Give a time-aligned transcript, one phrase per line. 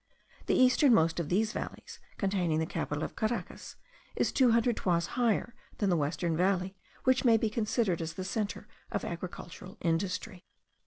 [0.47, 3.75] The most eastern of these valleys, containing the capital of Caracas,
[4.15, 8.67] is 200 toises higher than the western valley, which may be considered as the centre
[8.91, 10.47] of agricultural industry.